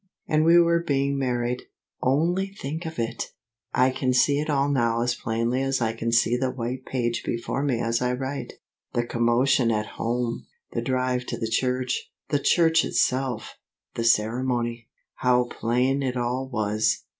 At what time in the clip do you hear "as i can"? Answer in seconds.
5.61-6.11